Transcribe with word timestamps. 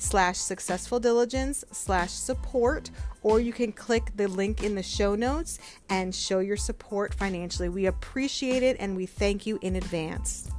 slash 0.00 0.38
successful 0.38 0.98
diligence 0.98 1.62
slash 1.72 2.10
support 2.10 2.90
or 3.22 3.38
you 3.38 3.52
can 3.52 3.70
click 3.70 4.10
the 4.16 4.26
link 4.26 4.64
in 4.64 4.74
the 4.74 4.82
show 4.82 5.14
notes 5.14 5.58
and 5.90 6.14
show 6.14 6.38
your 6.38 6.56
support 6.56 7.12
financially 7.12 7.68
we 7.68 7.86
appreciate 7.86 8.62
it 8.62 8.76
and 8.80 8.96
we 8.96 9.04
thank 9.04 9.46
you 9.46 9.58
in 9.62 9.76
advance 9.76 10.50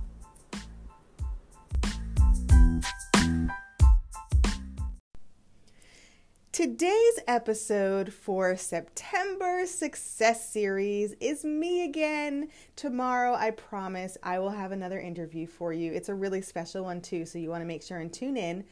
Today's 6.52 7.20
episode 7.28 8.14
for 8.14 8.56
September 8.56 9.66
Success 9.66 10.48
Series 10.48 11.16
is 11.20 11.44
me 11.44 11.86
again. 11.86 12.50
Tomorrow, 12.76 13.34
I 13.34 13.52
promise, 13.52 14.18
I 14.22 14.38
will 14.38 14.50
have 14.52 14.72
another 14.72 15.00
interview 15.00 15.48
for 15.48 15.74
you. 15.74 15.92
It's 15.94 16.10
a 16.10 16.14
really 16.14 16.42
special 16.42 16.84
one, 16.84 17.02
too, 17.02 17.26
so 17.26 17.40
you 17.40 17.50
want 17.50 17.62
to 17.62 17.66
make 17.66 17.82
sure 17.82 18.00
and 18.00 18.14
tune 18.14 18.38
in. 18.38 18.66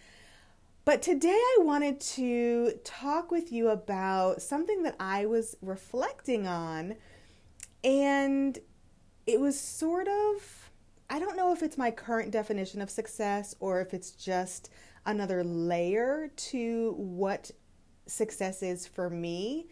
But 0.89 1.03
today 1.03 1.29
I 1.29 1.57
wanted 1.59 1.99
to 2.15 2.79
talk 2.83 3.29
with 3.29 3.51
you 3.51 3.69
about 3.69 4.41
something 4.41 4.81
that 4.81 4.95
I 4.99 5.27
was 5.27 5.55
reflecting 5.61 6.47
on, 6.47 6.95
and 7.83 8.57
it 9.27 9.39
was 9.39 9.59
sort 9.59 10.07
of, 10.07 10.71
I 11.07 11.19
don't 11.19 11.37
know 11.37 11.53
if 11.53 11.61
it's 11.61 11.77
my 11.77 11.91
current 11.91 12.31
definition 12.31 12.81
of 12.81 12.89
success 12.89 13.53
or 13.59 13.81
if 13.81 13.93
it's 13.93 14.09
just 14.09 14.71
another 15.05 15.43
layer 15.43 16.31
to 16.35 16.95
what 16.97 17.51
success 18.07 18.63
is 18.63 18.87
for 18.87 19.11
me, 19.11 19.67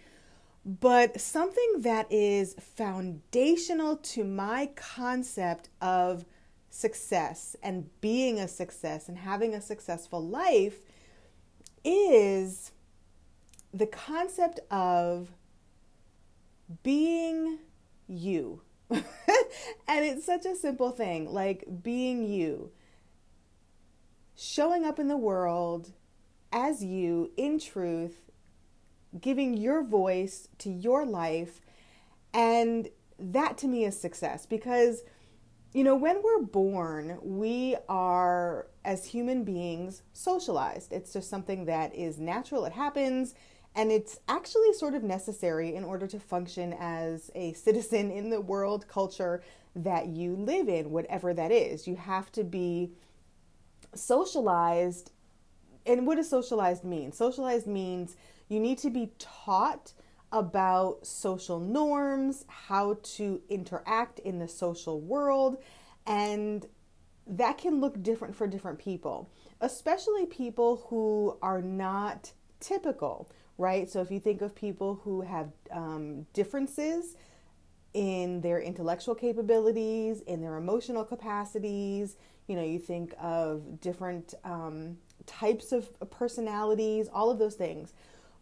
but 0.63 1.19
something 1.19 1.81
that 1.81 2.05
is 2.11 2.53
foundational 2.59 3.97
to 3.97 4.23
my 4.23 4.69
concept 4.75 5.69
of 5.81 6.25
success 6.69 7.55
and 7.63 7.89
being 8.01 8.39
a 8.39 8.47
success 8.47 9.09
and 9.09 9.17
having 9.17 9.55
a 9.55 9.61
successful 9.61 10.23
life 10.23 10.81
is 11.87 12.73
the 13.73 13.87
concept 13.87 14.59
of 14.69 15.31
being 16.83 17.59
you. 18.07 18.61
and 18.89 19.03
it's 19.87 20.25
such 20.25 20.45
a 20.45 20.55
simple 20.55 20.91
thing 20.91 21.31
like 21.31 21.65
being 21.81 22.25
you, 22.25 22.71
showing 24.35 24.85
up 24.85 24.99
in 24.99 25.07
the 25.07 25.17
world 25.17 25.93
as 26.51 26.83
you 26.83 27.31
in 27.37 27.59
truth, 27.59 28.31
giving 29.19 29.55
your 29.55 29.83
voice 29.83 30.49
to 30.57 30.69
your 30.69 31.05
life. 31.05 31.61
And 32.33 32.89
that 33.17 33.57
to 33.59 33.67
me 33.67 33.85
is 33.85 33.99
success 33.99 34.45
because 34.45 35.03
you 35.73 35.83
know, 35.83 35.95
when 35.95 36.23
we're 36.23 36.41
born, 36.41 37.19
we 37.21 37.75
are, 37.87 38.67
as 38.87 39.05
human 39.05 39.43
beings, 39.43 40.01
socialized. 40.13 40.93
It's 40.93 41.11
just 41.11 41.29
something 41.29 41.65
that 41.65 41.93
is 41.93 42.19
natural, 42.19 42.63
it 42.63 42.71
happens, 42.71 43.35
and 43.75 43.91
it's 43.91 44.17
actually 44.29 44.71
sort 44.71 44.95
of 44.95 45.03
necessary 45.03 45.75
in 45.75 45.83
order 45.83 46.07
to 46.07 46.19
function 46.19 46.73
as 46.79 47.29
a 47.35 47.51
citizen 47.65 48.09
in 48.09 48.29
the 48.29 48.39
world 48.39 48.87
culture 48.87 49.43
that 49.75 50.07
you 50.07 50.37
live 50.37 50.69
in, 50.69 50.89
whatever 50.89 51.33
that 51.33 51.51
is. 51.51 51.85
You 51.85 51.97
have 51.97 52.31
to 52.31 52.45
be 52.45 52.93
socialized. 53.93 55.11
And 55.85 56.07
what 56.07 56.15
does 56.15 56.29
socialized 56.29 56.85
mean? 56.85 57.11
Socialized 57.11 57.67
means 57.67 58.15
you 58.47 58.59
need 58.61 58.77
to 58.79 58.89
be 58.89 59.11
taught 59.19 59.91
about 60.31 61.05
social 61.05 61.59
norms, 61.59 62.45
how 62.47 62.97
to 63.03 63.41
interact 63.49 64.19
in 64.19 64.39
the 64.39 64.47
social 64.47 65.01
world, 65.01 65.57
and 66.05 66.65
that 67.29 67.57
can 67.57 67.81
look 67.81 68.01
different 68.01 68.35
for 68.35 68.47
different 68.47 68.79
people, 68.79 69.29
especially 69.61 70.25
people 70.25 70.85
who 70.89 71.37
are 71.41 71.61
not 71.61 72.31
typical, 72.59 73.29
right? 73.57 73.89
So 73.89 74.01
if 74.01 74.11
you 74.11 74.19
think 74.19 74.41
of 74.41 74.55
people 74.55 75.01
who 75.03 75.21
have 75.21 75.51
um, 75.71 76.25
differences 76.33 77.15
in 77.93 78.41
their 78.41 78.59
intellectual 78.59 79.15
capabilities, 79.15 80.21
in 80.21 80.41
their 80.41 80.57
emotional 80.57 81.03
capacities, 81.03 82.15
you 82.47 82.55
know, 82.55 82.63
you 82.63 82.79
think 82.79 83.13
of 83.21 83.81
different 83.81 84.33
um, 84.43 84.97
types 85.25 85.71
of 85.71 85.89
personalities, 86.09 87.09
all 87.11 87.29
of 87.29 87.39
those 87.39 87.55
things. 87.55 87.93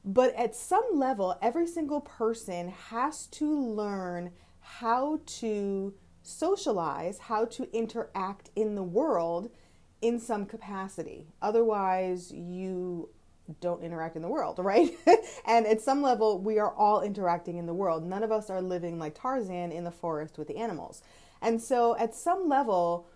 But 0.03 0.35
at 0.35 0.55
some 0.55 0.85
level, 0.93 1.35
every 1.41 1.65
single 1.65 2.01
person 2.01 2.69
has 2.69 3.25
to 3.27 3.59
learn 3.59 4.31
how 4.59 5.19
to 5.25 5.93
socialize, 6.25 7.19
how 7.19 7.45
to 7.45 7.69
interact 7.75 8.49
in 8.55 8.75
the 8.75 8.83
world 8.83 9.49
in 10.01 10.19
some 10.19 10.45
capacity. 10.45 11.27
Otherwise, 11.41 12.31
you 12.31 13.09
don't 13.61 13.83
interact 13.83 14.15
in 14.15 14.21
the 14.21 14.27
world, 14.27 14.59
right? 14.63 14.91
and 15.45 15.65
at 15.65 15.81
some 15.81 16.01
level, 16.01 16.39
we 16.39 16.59
are 16.59 16.73
all 16.73 17.01
interacting 17.01 17.57
in 17.57 17.65
the 17.65 17.73
world. 17.73 18.05
None 18.05 18.23
of 18.23 18.31
us 18.31 18.49
are 18.49 18.61
living 18.61 18.99
like 18.99 19.15
Tarzan 19.15 19.71
in 19.71 19.83
the 19.83 19.91
forest 19.91 20.37
with 20.37 20.47
the 20.47 20.57
animals. 20.57 21.01
And 21.41 21.61
so, 21.61 21.95
at 21.97 22.15
some 22.15 22.49
level, 22.49 23.07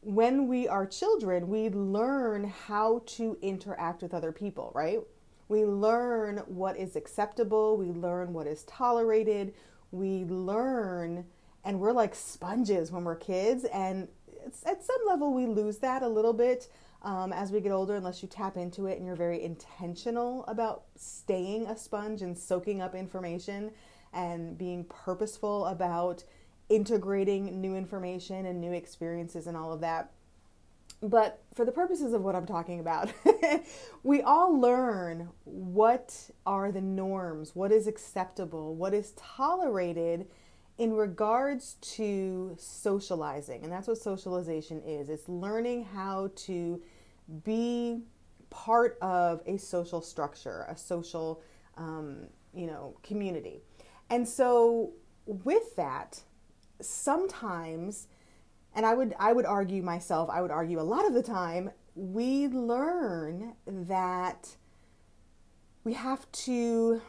when 0.00 0.48
we 0.48 0.68
are 0.68 0.86
children, 0.86 1.48
we 1.48 1.68
learn 1.70 2.44
how 2.44 3.02
to 3.06 3.38
interact 3.42 4.02
with 4.02 4.14
other 4.14 4.32
people, 4.32 4.70
right? 4.74 4.98
We 5.48 5.64
learn 5.64 6.38
what 6.46 6.76
is 6.76 6.94
acceptable, 6.94 7.76
we 7.76 7.90
learn 7.90 8.32
what 8.32 8.46
is 8.46 8.64
tolerated, 8.64 9.54
we 9.90 10.24
learn, 10.24 11.24
and 11.64 11.80
we're 11.80 11.92
like 11.92 12.14
sponges 12.14 12.90
when 12.90 13.04
we're 13.04 13.16
kids. 13.16 13.64
And 13.64 14.08
at 14.64 14.82
some 14.82 15.00
level, 15.06 15.32
we 15.32 15.46
lose 15.46 15.78
that 15.78 16.02
a 16.02 16.08
little 16.08 16.32
bit 16.32 16.68
um, 17.02 17.32
as 17.32 17.52
we 17.52 17.60
get 17.60 17.72
older 17.72 17.96
unless 17.96 18.22
you 18.22 18.28
tap 18.28 18.56
into 18.56 18.86
it 18.86 18.98
and 18.98 19.06
you're 19.06 19.16
very 19.16 19.42
intentional 19.42 20.44
about 20.46 20.84
staying 20.96 21.66
a 21.66 21.76
sponge 21.76 22.22
and 22.22 22.36
soaking 22.36 22.80
up 22.80 22.94
information 22.94 23.70
and 24.12 24.56
being 24.58 24.84
purposeful 24.84 25.66
about 25.66 26.24
integrating 26.68 27.60
new 27.60 27.74
information 27.74 28.46
and 28.46 28.60
new 28.60 28.72
experiences 28.72 29.46
and 29.46 29.56
all 29.56 29.72
of 29.72 29.80
that. 29.80 30.12
But 31.00 31.40
for 31.54 31.64
the 31.64 31.70
purposes 31.70 32.12
of 32.12 32.22
what 32.22 32.34
I'm 32.34 32.46
talking 32.46 32.80
about, 32.80 33.12
we 34.02 34.20
all 34.20 34.58
learn 34.58 35.28
what 35.44 36.30
are 36.44 36.72
the 36.72 36.80
norms, 36.80 37.54
what 37.54 37.70
is 37.70 37.86
acceptable, 37.86 38.74
what 38.74 38.92
is 38.92 39.12
tolerated 39.12 40.26
in 40.78 40.94
regards 40.94 41.74
to 41.80 42.54
socializing. 42.56 43.64
And 43.64 43.72
that's 43.72 43.88
what 43.88 43.98
socialization 43.98 44.80
is 44.82 45.08
it's 45.08 45.28
learning 45.28 45.84
how 45.84 46.30
to 46.46 46.80
be 47.44 48.02
part 48.48 48.96
of 49.02 49.42
a 49.46 49.58
social 49.58 50.00
structure, 50.00 50.64
a 50.68 50.76
social, 50.76 51.42
um, 51.76 52.28
you 52.54 52.66
know, 52.66 52.96
community. 53.02 53.60
And 54.08 54.26
so, 54.26 54.92
with 55.26 55.76
that, 55.76 56.22
sometimes 56.80 58.06
and 58.74 58.86
I 58.86 58.94
would 58.94 59.14
I 59.18 59.32
would 59.32 59.44
argue 59.44 59.82
myself, 59.82 60.30
I 60.30 60.40
would 60.40 60.50
argue 60.50 60.80
a 60.80 60.82
lot 60.82 61.04
of 61.04 61.12
the 61.12 61.22
time 61.22 61.70
we 61.94 62.46
learn 62.46 63.54
that 63.66 64.56
we 65.82 65.94
have 65.94 66.30
to 66.30 67.02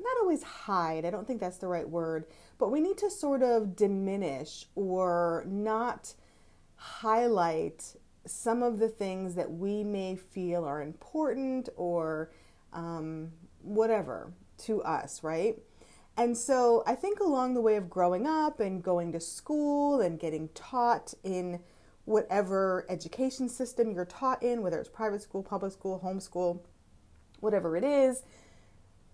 not 0.00 0.16
always 0.20 0.42
hide, 0.42 1.04
I 1.04 1.10
don't 1.10 1.26
think 1.26 1.40
that's 1.40 1.58
the 1.58 1.68
right 1.68 1.88
word, 1.88 2.26
but 2.58 2.70
we 2.70 2.80
need 2.80 2.98
to 2.98 3.10
sort 3.10 3.42
of 3.42 3.76
diminish 3.76 4.66
or 4.74 5.44
not 5.46 6.14
highlight 6.76 7.96
some 8.26 8.62
of 8.62 8.78
the 8.78 8.88
things 8.88 9.34
that 9.34 9.50
we 9.50 9.82
may 9.82 10.14
feel 10.14 10.64
are 10.64 10.82
important 10.82 11.68
or 11.76 12.30
um, 12.72 13.32
whatever 13.62 14.32
to 14.58 14.82
us, 14.82 15.22
right? 15.22 15.58
And 16.16 16.36
so 16.36 16.82
I 16.86 16.94
think 16.94 17.20
along 17.20 17.54
the 17.54 17.60
way 17.60 17.76
of 17.76 17.88
growing 17.88 18.26
up 18.26 18.60
and 18.60 18.82
going 18.82 19.12
to 19.12 19.20
school 19.20 20.00
and 20.00 20.18
getting 20.18 20.48
taught 20.48 21.14
in 21.22 21.60
whatever 22.04 22.86
education 22.88 23.48
system 23.48 23.92
you're 23.92 24.04
taught 24.04 24.42
in, 24.42 24.62
whether 24.62 24.80
it's 24.80 24.88
private 24.88 25.22
school, 25.22 25.42
public 25.42 25.72
school, 25.72 26.00
homeschool, 26.02 26.60
whatever 27.40 27.76
it 27.76 27.84
is, 27.84 28.24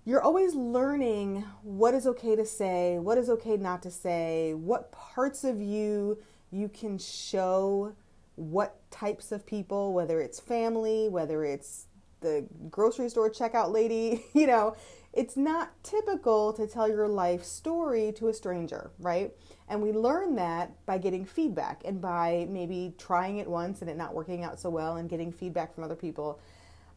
you're 0.04 0.22
always 0.22 0.54
learning 0.54 1.44
what 1.62 1.94
is 1.94 2.06
okay 2.06 2.36
to 2.36 2.44
say, 2.44 2.98
what 2.98 3.16
is 3.16 3.30
okay 3.30 3.56
not 3.56 3.82
to 3.82 3.90
say, 3.90 4.52
what 4.54 4.92
parts 4.92 5.44
of 5.44 5.60
you 5.62 6.18
you 6.50 6.68
can 6.68 6.98
show 6.98 7.94
what 8.36 8.78
types 8.90 9.32
of 9.32 9.44
people, 9.46 9.92
whether 9.92 10.20
it's 10.20 10.38
family, 10.38 11.08
whether 11.08 11.44
it's 11.44 11.86
the 12.20 12.46
grocery 12.70 13.08
store 13.08 13.30
checkout 13.30 13.72
lady, 13.72 14.24
you 14.34 14.46
know, 14.46 14.76
it's 15.12 15.36
not 15.36 15.70
typical 15.82 16.52
to 16.52 16.66
tell 16.66 16.88
your 16.88 17.08
life 17.08 17.44
story 17.44 18.12
to 18.16 18.28
a 18.28 18.34
stranger, 18.34 18.90
right? 18.98 19.32
And 19.68 19.80
we 19.80 19.92
learn 19.92 20.34
that 20.36 20.84
by 20.86 20.98
getting 20.98 21.24
feedback 21.24 21.82
and 21.84 22.00
by 22.00 22.46
maybe 22.50 22.94
trying 22.98 23.38
it 23.38 23.48
once 23.48 23.80
and 23.80 23.88
it 23.88 23.96
not 23.96 24.14
working 24.14 24.44
out 24.44 24.60
so 24.60 24.70
well 24.70 24.96
and 24.96 25.08
getting 25.08 25.32
feedback 25.32 25.74
from 25.74 25.84
other 25.84 25.94
people. 25.94 26.40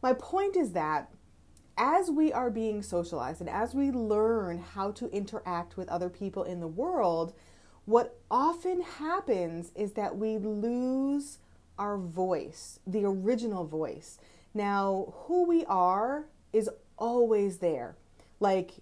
My 0.02 0.12
point 0.12 0.56
is 0.56 0.72
that 0.72 1.10
as 1.78 2.10
we 2.10 2.32
are 2.32 2.50
being 2.50 2.82
socialized 2.82 3.40
and 3.40 3.48
as 3.48 3.74
we 3.74 3.90
learn 3.90 4.58
how 4.58 4.90
to 4.90 5.08
interact 5.10 5.76
with 5.76 5.88
other 5.88 6.10
people 6.10 6.42
in 6.42 6.60
the 6.60 6.66
world, 6.66 7.32
what 7.84 8.18
often 8.30 8.82
happens 8.82 9.72
is 9.74 9.92
that 9.92 10.18
we 10.18 10.36
lose 10.36 11.38
our 11.78 11.96
voice, 11.96 12.80
the 12.86 13.04
original 13.04 13.64
voice. 13.64 14.18
Now, 14.52 15.14
who 15.26 15.46
we 15.46 15.64
are 15.66 16.26
is 16.52 16.68
always 16.98 17.58
there. 17.58 17.96
Like 18.40 18.72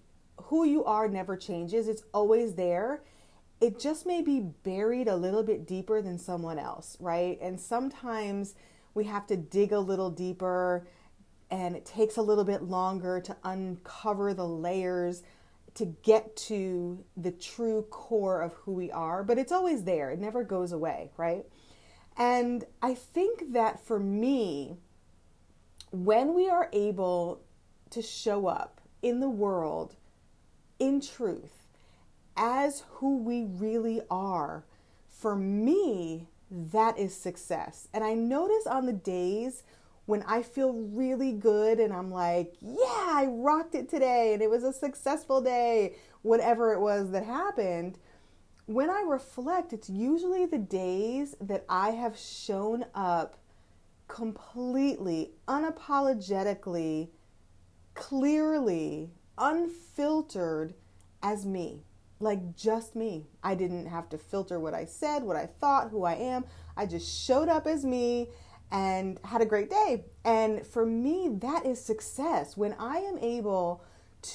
who 0.43 0.65
you 0.65 0.83
are 0.83 1.07
never 1.07 1.37
changes, 1.37 1.87
it's 1.87 2.03
always 2.13 2.55
there. 2.55 3.03
It 3.61 3.79
just 3.79 4.05
may 4.05 4.21
be 4.21 4.39
buried 4.39 5.07
a 5.07 5.15
little 5.15 5.43
bit 5.43 5.67
deeper 5.67 6.01
than 6.01 6.17
someone 6.17 6.59
else, 6.59 6.97
right? 6.99 7.39
And 7.41 7.59
sometimes 7.59 8.55
we 8.93 9.05
have 9.05 9.27
to 9.27 9.37
dig 9.37 9.71
a 9.71 9.79
little 9.79 10.09
deeper 10.09 10.87
and 11.49 11.75
it 11.75 11.85
takes 11.85 12.17
a 12.17 12.21
little 12.21 12.43
bit 12.43 12.63
longer 12.63 13.19
to 13.21 13.35
uncover 13.43 14.33
the 14.33 14.47
layers 14.47 15.23
to 15.75 15.85
get 16.01 16.35
to 16.35 17.03
the 17.15 17.31
true 17.31 17.83
core 17.89 18.41
of 18.41 18.53
who 18.53 18.73
we 18.73 18.91
are, 18.91 19.23
but 19.23 19.37
it's 19.37 19.51
always 19.51 19.83
there. 19.83 20.09
It 20.09 20.19
never 20.19 20.43
goes 20.43 20.71
away, 20.71 21.11
right? 21.17 21.45
And 22.17 22.65
I 22.81 22.95
think 22.95 23.53
that 23.53 23.85
for 23.85 23.99
me, 23.99 24.77
when 25.91 26.33
we 26.33 26.49
are 26.49 26.69
able 26.73 27.43
to 27.91 28.01
show 28.01 28.47
up 28.47 28.81
in 29.01 29.19
the 29.19 29.29
world 29.29 29.95
in 30.79 30.99
truth 30.99 31.67
as 32.35 32.83
who 32.93 33.17
we 33.17 33.43
really 33.45 34.01
are, 34.09 34.65
for 35.07 35.35
me, 35.35 36.27
that 36.49 36.97
is 36.97 37.15
success. 37.15 37.87
And 37.93 38.03
I 38.03 38.13
notice 38.13 38.65
on 38.67 38.85
the 38.85 38.93
days 38.93 39.63
when 40.07 40.23
I 40.23 40.41
feel 40.41 40.73
really 40.73 41.33
good 41.33 41.79
and 41.79 41.93
I'm 41.93 42.09
like, 42.09 42.55
yeah, 42.61 42.75
I 43.09 43.27
rocked 43.29 43.75
it 43.75 43.89
today 43.89 44.33
and 44.33 44.41
it 44.41 44.49
was 44.49 44.63
a 44.63 44.73
successful 44.73 45.41
day, 45.41 45.95
whatever 46.21 46.73
it 46.73 46.79
was 46.79 47.11
that 47.11 47.25
happened. 47.25 47.99
When 48.65 48.89
I 48.89 49.03
reflect, 49.05 49.73
it's 49.73 49.89
usually 49.89 50.45
the 50.45 50.57
days 50.57 51.35
that 51.41 51.65
I 51.69 51.91
have 51.91 52.17
shown 52.17 52.85
up 52.95 53.37
completely, 54.07 55.31
unapologetically 55.47 57.09
clearly, 57.93 59.09
unfiltered 59.37 60.73
as 61.21 61.45
me. 61.45 61.83
Like 62.19 62.55
just 62.55 62.95
me. 62.95 63.27
I 63.43 63.55
didn't 63.55 63.87
have 63.87 64.07
to 64.09 64.17
filter 64.17 64.59
what 64.59 64.73
I 64.73 64.85
said, 64.85 65.23
what 65.23 65.35
I 65.35 65.47
thought, 65.47 65.89
who 65.89 66.03
I 66.03 66.13
am. 66.13 66.45
I 66.77 66.85
just 66.85 67.25
showed 67.25 67.49
up 67.49 67.67
as 67.67 67.83
me 67.83 68.29
and 68.71 69.19
had 69.23 69.41
a 69.41 69.45
great 69.45 69.69
day. 69.69 70.05
And 70.25 70.65
for 70.65 70.85
me, 70.85 71.29
that 71.41 71.65
is 71.65 71.83
success. 71.83 72.57
When 72.57 72.75
I 72.79 72.97
am 72.97 73.17
able 73.19 73.83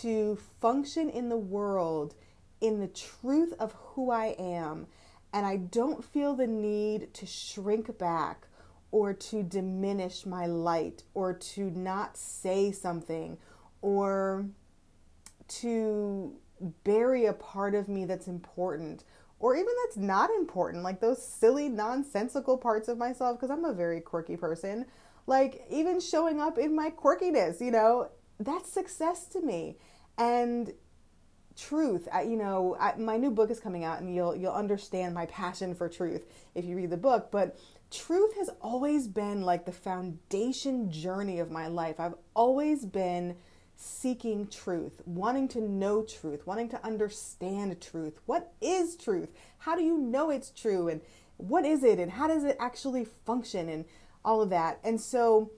to 0.01 0.39
function 0.61 1.11
in 1.11 1.29
the 1.29 1.37
world 1.37 2.15
in 2.61 2.81
the 2.81 2.89
truth 2.89 3.53
of 3.59 3.73
who 3.73 4.11
I 4.11 4.37
am, 4.39 4.87
and 5.33 5.45
I 5.45 5.57
don't 5.57 6.05
feel 6.05 6.35
the 6.35 6.47
need 6.47 7.13
to 7.15 7.27
shrink 7.27 7.99
back 7.99 8.47
or 8.91 9.13
to 9.15 9.43
diminish 9.43 10.27
my 10.27 10.47
light 10.47 11.03
or 11.15 11.33
to 11.33 11.71
not 11.71 12.17
say 12.17 12.71
something 12.71 13.39
or 13.81 14.47
to 15.49 16.37
bury 16.85 17.27
a 17.27 17.33
part 17.33 17.75
of 17.75 17.89
me 17.89 18.05
that's 18.05 18.29
important 18.29 19.05
or 19.43 19.57
even 19.57 19.75
that's 19.85 19.97
not 19.97 20.31
important, 20.31 20.85
like 20.85 21.01
those 21.01 21.21
silly, 21.21 21.69
nonsensical 21.69 22.57
parts 22.57 22.89
of 22.89 22.97
myself, 22.97 23.37
because 23.37 23.51
I'm 23.51 23.65
a 23.65 23.75
very 23.75 24.01
quirky 24.01 24.37
person. 24.37 24.87
Like, 25.27 25.67
even 25.69 26.01
showing 26.01 26.41
up 26.41 26.59
in 26.59 26.75
my 26.75 26.91
quirkiness, 26.91 27.61
you 27.61 27.73
know, 27.73 28.09
that's 28.39 28.73
success 28.73 29.27
to 29.27 29.41
me. 29.41 29.79
And 30.17 30.73
truth, 31.57 32.09
I, 32.13 32.23
you 32.23 32.37
know, 32.37 32.77
I, 32.79 32.95
my 32.97 33.17
new 33.17 33.33
book 33.33 33.51
is 33.51 33.59
coming 33.59 33.85
out, 33.85 34.01
and 34.01 34.15
you'll 34.15 34.35
you'll 34.37 34.53
understand 34.53 35.13
my 35.13 35.27
passion 35.27 35.75
for 35.75 35.89
truth 35.89 36.27
if 36.55 36.65
you 36.65 36.77
read 36.77 36.91
the 36.91 36.97
book. 36.97 37.31
But 37.33 37.59
truth 37.91 38.37
has 38.37 38.49
always 38.61 39.09
been 39.09 39.43
like 39.43 39.67
the 39.67 39.73
foundation 39.73 40.91
journey 40.91 41.41
of 41.41 41.51
my 41.51 41.67
life. 41.67 41.99
I've 41.99 42.15
always 42.35 42.87
been 42.87 43.37
seeking 43.83 44.47
truth, 44.47 45.03
wanting 45.07 45.49
to 45.49 45.61
know 45.61 46.03
truth, 46.03 46.47
wanting 46.47 46.69
to 46.69 46.85
understand 46.85 47.81
truth. 47.81 48.21
What 48.27 48.53
is 48.61 48.97
truth? 48.97 49.31
How 49.59 49.75
do 49.75 49.83
you 49.83 49.99
know 49.99 50.31
it's 50.31 50.51
true? 50.51 50.89
And 50.89 51.01
what 51.37 51.65
is 51.65 51.83
it? 51.83 51.99
And 51.99 52.13
how 52.13 52.29
does 52.29 52.45
it 52.45 52.57
actually 52.61 53.05
function? 53.05 53.69
And 53.69 53.85
all 54.25 54.41
of 54.43 54.51
that. 54.51 54.79
And 54.85 55.01
so 55.01 55.51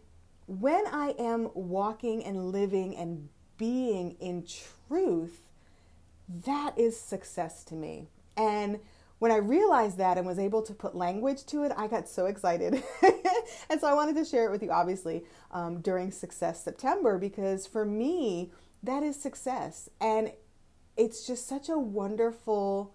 when 0.46 0.86
I 0.86 1.14
am 1.18 1.50
walking 1.54 2.24
and 2.24 2.50
living 2.50 2.96
and 2.96 3.28
being 3.58 4.16
in 4.20 4.46
truth, 4.88 5.50
that 6.46 6.78
is 6.78 6.98
success 6.98 7.62
to 7.64 7.74
me. 7.74 8.08
And 8.36 8.80
when 9.18 9.30
I 9.30 9.36
realized 9.36 9.98
that 9.98 10.18
and 10.18 10.26
was 10.26 10.38
able 10.38 10.62
to 10.62 10.74
put 10.74 10.94
language 10.94 11.44
to 11.46 11.64
it, 11.64 11.72
I 11.76 11.86
got 11.86 12.08
so 12.08 12.26
excited. 12.26 12.82
and 13.70 13.80
so 13.80 13.86
I 13.86 13.94
wanted 13.94 14.16
to 14.16 14.24
share 14.24 14.46
it 14.46 14.50
with 14.50 14.62
you, 14.62 14.70
obviously, 14.70 15.24
um, 15.52 15.80
during 15.80 16.10
Success 16.10 16.62
September, 16.62 17.18
because 17.18 17.66
for 17.66 17.84
me, 17.84 18.52
that 18.82 19.02
is 19.02 19.20
success. 19.20 19.88
And 20.00 20.32
it's 20.96 21.26
just 21.26 21.46
such 21.46 21.68
a 21.68 21.78
wonderful 21.78 22.94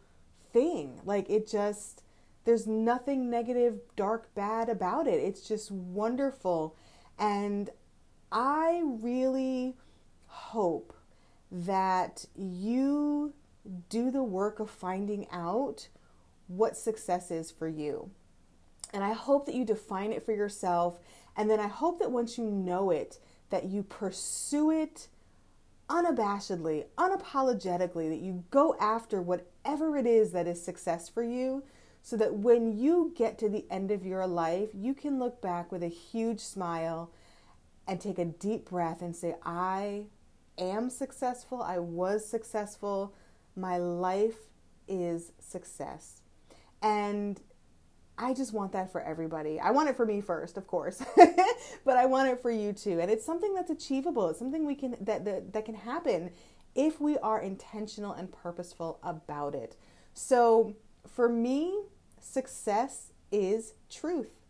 thing. 0.51 1.01
Like, 1.03 1.29
it 1.29 1.47
just, 1.47 2.03
there's 2.45 2.67
nothing 2.67 3.29
negative, 3.29 3.79
dark, 3.95 4.33
bad 4.35 4.69
about 4.69 5.07
it. 5.07 5.19
It's 5.19 5.47
just 5.47 5.71
wonderful. 5.71 6.75
And 7.17 7.69
I 8.31 8.83
really 8.83 9.75
hope 10.27 10.93
that 11.51 12.25
you 12.35 13.33
do 13.89 14.11
the 14.11 14.23
work 14.23 14.59
of 14.59 14.69
finding 14.69 15.27
out 15.31 15.88
what 16.50 16.75
success 16.75 17.32
is 17.32 17.51
for 17.51 17.68
you. 17.68 18.10
And 18.94 19.03
I 19.03 19.13
hope 19.13 19.46
that 19.46 19.56
you 19.56 19.63
define 19.63 20.12
it 20.12 20.25
for 20.25 20.34
yourself. 20.34 21.00
And 21.38 21.50
then 21.50 21.60
I 21.60 21.68
hope 21.68 22.00
that 22.00 22.12
once 22.12 22.38
you 22.38 22.46
know 22.46 22.89
it, 22.89 23.20
that 23.50 23.65
you 23.65 23.84
pursue 23.84 24.72
it 24.72 25.08
unabashedly, 25.89 26.86
unapologetically, 26.98 28.10
that 28.10 28.20
you 28.20 28.44
go 28.51 28.75
after 28.79 29.22
whatever 29.22 29.96
it 29.96 30.06
is 30.06 30.32
that 30.32 30.48
is 30.48 30.62
success 30.63 31.08
for 31.08 31.24
you 31.24 31.63
so 32.01 32.18
that 32.18 32.34
when 32.34 32.77
you 32.77 33.13
get 33.15 33.38
to 33.38 33.50
the 33.50 33.65
end 33.70 33.91
of 33.91 34.06
your 34.06 34.25
life, 34.25 34.70
you 34.74 34.94
can 34.94 35.20
look 35.20 35.41
back 35.41 35.72
with 35.72 35.84
a 35.84 35.88
huge 35.88 36.39
smile 36.39 37.12
and 37.88 38.00
take 38.00 38.20
a 38.20 38.25
deep 38.25 38.70
breath 38.70 39.01
and 39.01 39.15
say, 39.15 39.36
I 39.44 40.06
am 40.58 40.89
successful, 40.89 41.62
I 41.62 41.79
was 41.79 42.25
successful, 42.25 43.13
my 43.56 43.77
life 43.77 44.38
is 44.88 45.32
success. 45.39 46.22
And 46.81 47.39
I 48.17 48.33
just 48.33 48.53
want 48.53 48.74
that 48.74 48.91
for 48.91 49.01
everybody. 49.01 49.59
I 49.59 49.71
want 49.71 49.89
it 49.89 49.95
for 49.95 50.05
me 50.05 50.19
first, 50.19 50.57
of 50.57 50.67
course, 50.67 51.01
but 51.86 51.98
I 51.98 52.05
want 52.05 52.29
it 52.29 52.41
for 52.41 52.51
you 52.51 52.74
too. 52.74 53.00
And 53.00 53.09
it's 53.09 53.25
something 53.25 53.53
that's 53.53 53.69
achievable. 53.69 54.29
It's 54.29 54.39
something 54.39 54.65
we 54.65 54.75
can 54.75 54.98
that, 55.01 55.24
that 55.25 55.53
that 55.53 55.65
can 55.65 55.75
happen 55.75 56.31
if 56.75 57.00
we 57.00 57.17
are 57.19 57.41
intentional 57.41 58.12
and 58.13 58.31
purposeful 58.31 59.00
about 59.03 59.55
it. 59.55 59.77
So, 60.13 60.75
for 61.07 61.29
me, 61.29 61.83
success 62.19 63.13
is 63.31 63.74
truth 63.89 64.41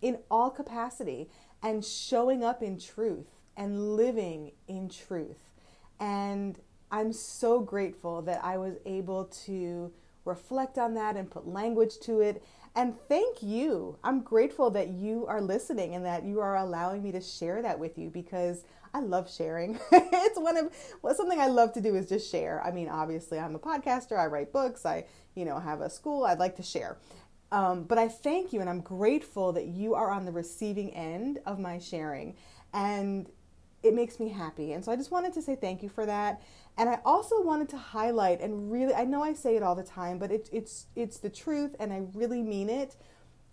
in 0.00 0.18
all 0.30 0.50
capacity 0.50 1.28
and 1.62 1.84
showing 1.84 2.44
up 2.44 2.62
in 2.62 2.78
truth 2.78 3.42
and 3.56 3.96
living 3.96 4.52
in 4.68 4.88
truth. 4.88 5.50
And 5.98 6.58
I'm 6.90 7.12
so 7.12 7.60
grateful 7.60 8.22
that 8.22 8.44
I 8.44 8.58
was 8.58 8.74
able 8.84 9.24
to 9.46 9.92
reflect 10.26 10.78
on 10.78 10.94
that 10.94 11.16
and 11.16 11.30
put 11.30 11.46
language 11.46 11.98
to 12.00 12.20
it. 12.20 12.42
And 12.74 12.94
thank 13.08 13.42
you. 13.42 13.96
I'm 14.04 14.20
grateful 14.20 14.70
that 14.70 14.88
you 14.88 15.24
are 15.26 15.40
listening 15.40 15.94
and 15.94 16.04
that 16.04 16.24
you 16.24 16.40
are 16.40 16.56
allowing 16.56 17.02
me 17.02 17.12
to 17.12 17.20
share 17.20 17.62
that 17.62 17.78
with 17.78 17.96
you 17.96 18.10
because 18.10 18.64
I 18.92 19.00
love 19.00 19.32
sharing. 19.32 19.78
it's 19.92 20.38
one 20.38 20.56
of 20.56 20.72
well, 21.02 21.14
something 21.14 21.40
I 21.40 21.46
love 21.46 21.72
to 21.74 21.80
do 21.80 21.94
is 21.94 22.08
just 22.08 22.30
share. 22.30 22.62
I 22.64 22.70
mean, 22.70 22.88
obviously, 22.88 23.38
I'm 23.38 23.54
a 23.54 23.58
podcaster. 23.58 24.18
I 24.18 24.26
write 24.26 24.52
books. 24.52 24.84
I, 24.84 25.06
you 25.34 25.44
know, 25.44 25.58
have 25.58 25.80
a 25.80 25.88
school. 25.88 26.24
I'd 26.24 26.38
like 26.38 26.56
to 26.56 26.62
share. 26.62 26.98
Um, 27.52 27.84
but 27.84 27.98
I 27.98 28.08
thank 28.08 28.52
you 28.52 28.60
and 28.60 28.68
I'm 28.68 28.80
grateful 28.80 29.52
that 29.52 29.66
you 29.66 29.94
are 29.94 30.10
on 30.10 30.24
the 30.24 30.32
receiving 30.32 30.90
end 30.94 31.38
of 31.46 31.58
my 31.58 31.78
sharing. 31.78 32.34
And 32.74 33.30
it 33.86 33.94
makes 33.94 34.18
me 34.20 34.28
happy. 34.28 34.72
And 34.72 34.84
so 34.84 34.92
I 34.92 34.96
just 34.96 35.10
wanted 35.10 35.32
to 35.34 35.42
say 35.42 35.56
thank 35.56 35.82
you 35.82 35.88
for 35.88 36.06
that. 36.06 36.42
And 36.76 36.88
I 36.88 37.00
also 37.04 37.40
wanted 37.42 37.68
to 37.70 37.76
highlight 37.76 38.40
and 38.40 38.70
really 38.70 38.94
I 38.94 39.04
know 39.04 39.22
I 39.22 39.32
say 39.32 39.56
it 39.56 39.62
all 39.62 39.74
the 39.74 39.82
time, 39.82 40.18
but 40.18 40.30
it, 40.30 40.48
it's 40.52 40.86
it's 40.94 41.18
the 41.18 41.30
truth 41.30 41.74
and 41.78 41.92
I 41.92 42.02
really 42.14 42.42
mean 42.42 42.68
it. 42.68 42.96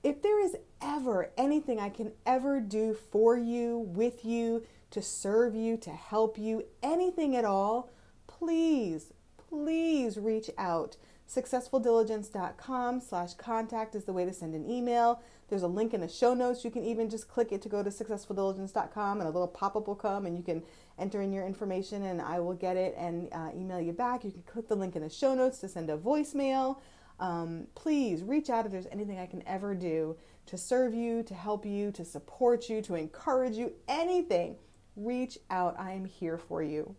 If 0.04 0.22
there 0.22 0.44
is 0.44 0.58
ever 0.82 1.32
anything 1.38 1.80
I 1.80 1.90
can 1.90 2.12
ever 2.26 2.60
do 2.60 2.94
for 2.94 3.38
you, 3.38 3.78
with 3.78 4.26
you, 4.26 4.64
to 4.92 5.02
serve 5.02 5.56
you, 5.56 5.78
to 5.78 5.92
help 5.92 6.38
you, 6.38 6.66
anything 6.84 7.36
at 7.36 7.46
all, 7.46 7.90
please, 8.28 9.14
please 9.50 10.18
reach 10.18 10.50
out. 10.58 10.98
Successfuldiligence.com 11.34 13.00
slash 13.00 13.34
contact 13.34 13.96
is 13.96 14.04
the 14.04 14.14
way 14.14 14.24
to 14.24 14.34
send 14.34 14.54
an 14.54 14.70
email. 14.70 15.20
There's 15.48 15.64
a 15.64 15.68
link 15.68 15.94
in 15.94 16.02
the 16.02 16.08
show 16.08 16.36
notes. 16.36 16.64
You 16.64 16.70
can 16.70 16.84
even 16.84 17.10
just 17.10 17.28
click 17.28 17.52
it 17.52 17.62
to 17.64 17.70
go 17.70 17.82
to 17.82 17.90
successfuldiligence.com 17.90 19.20
and 19.20 19.28
a 19.28 19.32
little 19.32 19.48
pop 19.48 19.76
up 19.76 19.88
will 19.88 19.96
come 19.96 20.28
and 20.28 20.38
you 20.38 20.44
can 20.44 20.64
enter 21.00 21.22
in 21.22 21.34
your 21.34 21.46
information 21.46 22.04
and 22.04 22.22
I 22.22 22.40
will 22.40 22.54
get 22.54 22.78
it 22.78 22.94
and 22.98 23.30
uh, 23.34 23.50
email 23.56 23.82
you 23.82 23.94
back. 23.94 24.24
You 24.24 24.32
can 24.32 24.44
click 24.44 24.68
the 24.68 24.76
link 24.76 24.96
in 24.96 25.02
the 25.02 25.10
show 25.10 25.34
notes 25.34 25.58
to 25.60 25.68
send 25.68 25.90
a 25.90 25.98
voicemail. 25.98 26.78
Um, 27.20 27.68
please 27.74 28.22
reach 28.22 28.52
out 28.52 28.66
if 28.66 28.72
there's 28.72 28.88
anything 28.92 29.18
I 29.18 29.26
can 29.26 29.48
ever 29.48 29.74
do 29.74 30.16
to 30.46 30.58
serve 30.58 30.94
you, 30.94 31.24
to 31.24 31.34
help 31.34 31.66
you, 31.66 31.92
to 31.94 32.06
support 32.06 32.70
you, 32.70 32.82
to 32.84 32.94
encourage 32.94 33.56
you, 33.56 33.74
anything. 33.88 34.58
Reach 34.96 35.40
out. 35.50 35.76
I 35.80 35.94
am 35.94 36.06
here 36.06 36.38
for 36.38 36.62
you. 36.62 36.96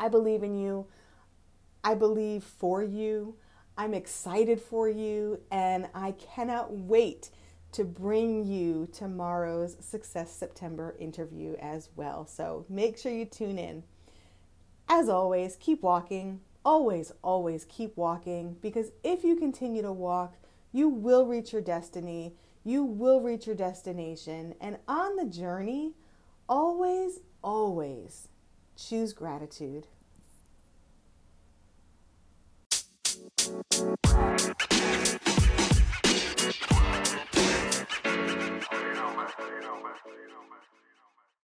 I 0.00 0.08
believe 0.08 0.42
in 0.42 0.56
you. 0.56 0.86
I 1.86 1.94
believe 1.94 2.42
for 2.42 2.82
you. 2.82 3.36
I'm 3.78 3.94
excited 3.94 4.60
for 4.60 4.88
you, 4.88 5.38
and 5.52 5.88
I 5.94 6.12
cannot 6.12 6.72
wait 6.72 7.30
to 7.70 7.84
bring 7.84 8.44
you 8.44 8.88
tomorrow's 8.92 9.76
Success 9.78 10.32
September 10.32 10.96
interview 10.98 11.54
as 11.60 11.90
well. 11.94 12.26
So 12.26 12.66
make 12.68 12.98
sure 12.98 13.12
you 13.12 13.24
tune 13.24 13.56
in. 13.56 13.84
As 14.88 15.08
always, 15.08 15.54
keep 15.60 15.82
walking. 15.82 16.40
Always, 16.64 17.12
always 17.22 17.64
keep 17.66 17.96
walking 17.96 18.56
because 18.60 18.90
if 19.04 19.22
you 19.22 19.36
continue 19.36 19.82
to 19.82 19.92
walk, 19.92 20.34
you 20.72 20.88
will 20.88 21.24
reach 21.24 21.52
your 21.52 21.62
destiny. 21.62 22.34
You 22.64 22.82
will 22.82 23.20
reach 23.20 23.46
your 23.46 23.54
destination. 23.54 24.56
And 24.60 24.78
on 24.88 25.14
the 25.14 25.24
journey, 25.24 25.92
always, 26.48 27.20
always 27.44 28.26
choose 28.74 29.12
gratitude. 29.12 29.86
You 33.78 33.84
know, 33.84 33.98
man. 40.48 40.75